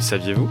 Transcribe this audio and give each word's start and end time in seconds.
Saviez-vous? 0.00 0.48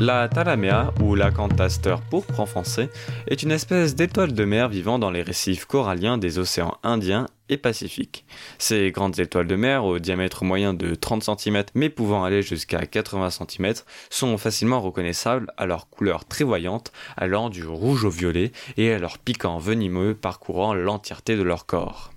La 0.00 0.28
Talamea, 0.28 0.92
ou 1.02 1.14
l'acanthaster 1.14 1.96
pourpre 2.10 2.40
en 2.40 2.46
français, 2.46 2.90
est 3.28 3.42
une 3.42 3.50
espèce 3.50 3.94
d'étoile 3.94 4.34
de 4.34 4.44
mer 4.44 4.68
vivant 4.68 4.98
dans 4.98 5.10
les 5.10 5.22
récifs 5.22 5.64
coralliens 5.64 6.18
des 6.18 6.38
océans 6.38 6.76
Indien 6.82 7.26
et 7.48 7.56
Pacifique. 7.56 8.26
Ces 8.58 8.90
grandes 8.90 9.18
étoiles 9.18 9.46
de 9.46 9.56
mer, 9.56 9.84
au 9.86 9.98
diamètre 9.98 10.44
moyen 10.44 10.74
de 10.74 10.94
30 10.94 11.38
cm 11.38 11.64
mais 11.74 11.88
pouvant 11.88 12.24
aller 12.24 12.42
jusqu'à 12.42 12.84
80 12.84 13.30
cm, 13.30 13.72
sont 14.10 14.36
facilement 14.36 14.82
reconnaissables 14.82 15.50
à 15.56 15.64
leur 15.64 15.88
couleur 15.88 16.26
très 16.26 16.44
voyante, 16.44 16.92
allant 17.16 17.48
du 17.48 17.64
rouge 17.66 18.04
au 18.04 18.10
violet, 18.10 18.52
et 18.76 18.92
à 18.92 18.98
leur 18.98 19.18
piquant 19.18 19.58
venimeux 19.58 20.14
parcourant 20.14 20.74
l'entièreté 20.74 21.36
de 21.36 21.42
leur 21.42 21.64
corps. 21.64 22.12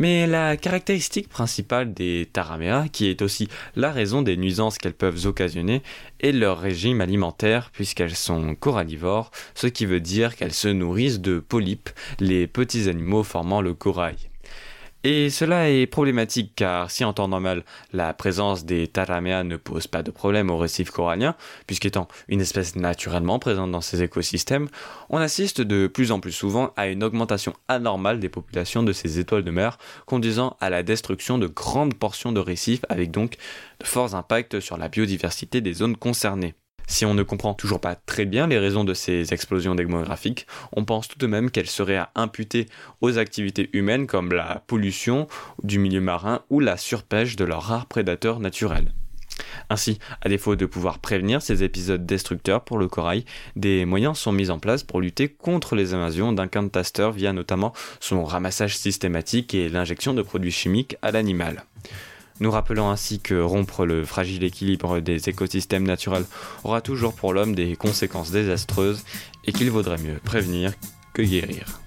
Mais 0.00 0.26
la 0.26 0.56
caractéristique 0.56 1.28
principale 1.28 1.92
des 1.92 2.26
taraméas, 2.32 2.88
qui 2.88 3.08
est 3.08 3.20
aussi 3.20 3.48
la 3.76 3.92
raison 3.92 4.22
des 4.22 4.38
nuisances 4.38 4.78
qu'elles 4.78 4.94
peuvent 4.94 5.26
occasionner, 5.26 5.82
est 6.20 6.32
leur 6.32 6.58
régime 6.58 7.02
alimentaire 7.02 7.70
puisqu'elles 7.70 8.16
sont 8.16 8.54
corallivores, 8.54 9.30
ce 9.54 9.66
qui 9.66 9.84
veut 9.84 10.00
dire 10.00 10.36
qu'elles 10.36 10.54
se 10.54 10.68
nourrissent 10.68 11.20
de 11.20 11.38
polypes, 11.38 11.90
les 12.18 12.46
petits 12.46 12.88
animaux 12.88 13.22
formant 13.22 13.60
le 13.60 13.74
corail. 13.74 14.29
Et 15.02 15.30
cela 15.30 15.70
est 15.70 15.86
problématique 15.86 16.52
car 16.54 16.90
si 16.90 17.06
en 17.06 17.14
temps 17.14 17.28
normal 17.28 17.64
la 17.94 18.12
présence 18.12 18.66
des 18.66 18.86
taraméas 18.86 19.44
ne 19.44 19.56
pose 19.56 19.86
pas 19.86 20.02
de 20.02 20.10
problème 20.10 20.50
au 20.50 20.58
récif 20.58 20.90
corallien, 20.90 21.36
puisqu'étant 21.66 22.06
une 22.28 22.42
espèce 22.42 22.76
naturellement 22.76 23.38
présente 23.38 23.70
dans 23.70 23.80
ces 23.80 24.02
écosystèmes, 24.02 24.68
on 25.08 25.16
assiste 25.16 25.62
de 25.62 25.86
plus 25.86 26.12
en 26.12 26.20
plus 26.20 26.32
souvent 26.32 26.74
à 26.76 26.88
une 26.88 27.02
augmentation 27.02 27.54
anormale 27.66 28.20
des 28.20 28.28
populations 28.28 28.82
de 28.82 28.92
ces 28.92 29.18
étoiles 29.18 29.44
de 29.44 29.50
mer, 29.50 29.78
conduisant 30.04 30.58
à 30.60 30.68
la 30.68 30.82
destruction 30.82 31.38
de 31.38 31.46
grandes 31.46 31.94
portions 31.94 32.32
de 32.32 32.40
récifs 32.40 32.84
avec 32.90 33.10
donc 33.10 33.38
de 33.80 33.86
forts 33.86 34.14
impacts 34.14 34.60
sur 34.60 34.76
la 34.76 34.88
biodiversité 34.88 35.62
des 35.62 35.72
zones 35.72 35.96
concernées. 35.96 36.54
Si 36.90 37.06
on 37.06 37.14
ne 37.14 37.22
comprend 37.22 37.54
toujours 37.54 37.80
pas 37.80 37.94
très 37.94 38.24
bien 38.24 38.48
les 38.48 38.58
raisons 38.58 38.82
de 38.82 38.94
ces 38.94 39.32
explosions 39.32 39.76
démographiques, 39.76 40.48
on 40.72 40.84
pense 40.84 41.06
tout 41.06 41.18
de 41.18 41.26
même 41.28 41.52
qu'elles 41.52 41.70
seraient 41.70 41.96
à 41.96 42.10
imputer 42.16 42.66
aux 43.00 43.16
activités 43.16 43.70
humaines 43.72 44.08
comme 44.08 44.32
la 44.32 44.64
pollution 44.66 45.28
du 45.62 45.78
milieu 45.78 46.00
marin 46.00 46.42
ou 46.50 46.58
la 46.58 46.76
surpêche 46.76 47.36
de 47.36 47.44
leurs 47.44 47.62
rares 47.62 47.86
prédateurs 47.86 48.40
naturels. 48.40 48.92
Ainsi, 49.70 50.00
à 50.20 50.28
défaut 50.28 50.56
de 50.56 50.66
pouvoir 50.66 50.98
prévenir 50.98 51.42
ces 51.42 51.62
épisodes 51.62 52.04
destructeurs 52.04 52.64
pour 52.64 52.76
le 52.76 52.88
corail, 52.88 53.24
des 53.54 53.84
moyens 53.84 54.18
sont 54.18 54.32
mis 54.32 54.50
en 54.50 54.58
place 54.58 54.82
pour 54.82 55.00
lutter 55.00 55.28
contre 55.28 55.76
les 55.76 55.94
invasions 55.94 56.32
d'un 56.32 56.48
via 57.12 57.32
notamment 57.32 57.72
son 58.00 58.24
ramassage 58.24 58.76
systématique 58.76 59.54
et 59.54 59.68
l'injection 59.68 60.12
de 60.12 60.22
produits 60.22 60.50
chimiques 60.50 60.96
à 61.02 61.12
l'animal. 61.12 61.62
Nous 62.40 62.50
rappelons 62.50 62.90
ainsi 62.90 63.20
que 63.20 63.38
rompre 63.38 63.84
le 63.84 64.04
fragile 64.04 64.44
équilibre 64.44 65.00
des 65.00 65.28
écosystèmes 65.28 65.86
naturels 65.86 66.24
aura 66.64 66.80
toujours 66.80 67.12
pour 67.14 67.34
l'homme 67.34 67.54
des 67.54 67.76
conséquences 67.76 68.30
désastreuses 68.30 69.04
et 69.44 69.52
qu'il 69.52 69.70
vaudrait 69.70 69.98
mieux 69.98 70.18
prévenir 70.24 70.72
que 71.12 71.22
guérir. 71.22 71.79